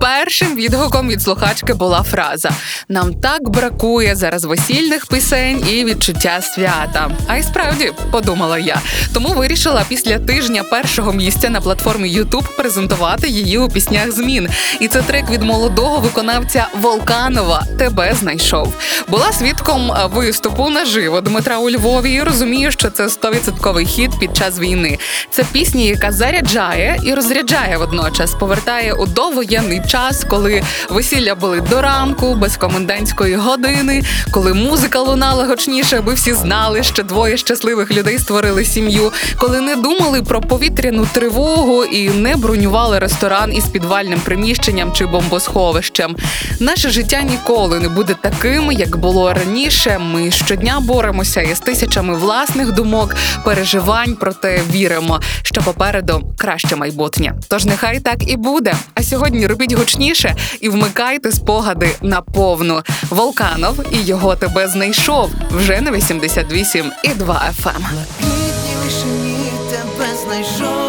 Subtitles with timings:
[0.00, 2.50] Першим відгуком від слухачки була фраза:
[2.88, 7.10] Нам так бракує зараз весільних пісень і відчуття свята.
[7.26, 8.80] А й справді подумала я.
[9.14, 14.48] Тому вирішила після тижня першого місця на платформі YouTube презентувати її у піснях змін.
[14.80, 18.74] І це трек від молодого виконавця Волканова Тебе знайшов.
[19.08, 22.12] Була свідком е, виступу наживо Дмитра у Львові.
[22.12, 24.98] і Розумію, що це 100% хіт під час війни.
[25.30, 31.82] Це пісня, яка заряджає і розряджає водночас, повертає у довоєнний час, коли весілля були до
[31.82, 38.18] ранку, без комендантської години, коли музика лунала гучніше, аби всі знали, що двоє щасливих людей
[38.18, 44.92] створили сім'ю, коли не думали про повітряну тривогу і не бронювали ресторан із підвальним приміщенням
[44.92, 46.16] чи бомбосховищем.
[46.60, 49.98] Наше життя ніколи не буде таким, як було раніше.
[49.98, 53.14] Ми щодня боремося із тисячами власних думок,
[53.44, 57.34] переживань, проте віримо, що попереду краще майбутнє.
[57.48, 58.74] Тож нехай так і буде.
[58.94, 62.82] А сьогодні робіть гучніше і вмикайте спогади на повну.
[63.10, 67.78] Волканов і його тебе знайшов вже на 88 і 2 FM.
[68.22, 70.87] Блакитній вишині тебе знайшов,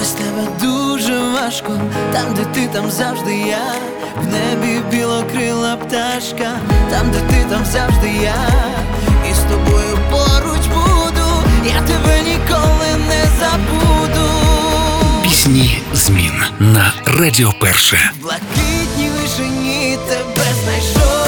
[0.00, 1.72] без тебе дуже важко.
[2.12, 3.74] Там, де ти, там завжди я,
[4.22, 6.50] в небі білокрила пташка.
[6.90, 8.48] Там, де ти, там завжди я,
[9.30, 11.26] і з тобою поруч буду.
[11.66, 14.30] Я тебе ніколи не забуду.
[15.22, 18.10] Пісні змін на Радіо Перше.
[18.20, 21.19] В блакитній вишині тебе знайшов.